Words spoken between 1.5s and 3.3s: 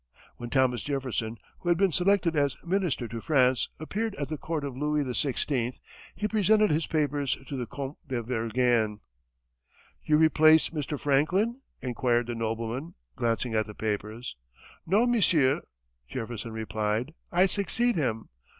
who had been selected as minister to